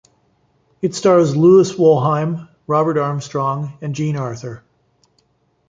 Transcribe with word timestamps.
It 0.81 0.95
stars 0.95 1.37
Louis 1.37 1.71
Wolheim, 1.73 2.49
Robert 2.65 2.97
Armstrong, 2.97 3.77
and 3.83 3.93
Jean 3.93 4.15
Arthur. 4.17 4.63